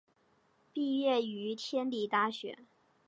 [0.73, 2.57] 毕业于天理大学。